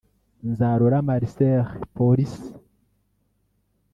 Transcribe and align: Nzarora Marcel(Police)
Nzarora 0.49 0.97
Marcel(Police) 1.07 2.41